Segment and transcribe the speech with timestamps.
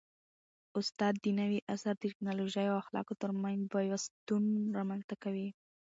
[0.79, 4.43] استاد د نوي عصر د ټیکنالوژۍ او اخلاقو ترمنځ پیوستون
[4.77, 5.49] رامنځته کوي.